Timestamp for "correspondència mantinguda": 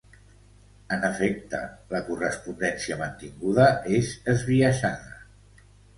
2.09-3.69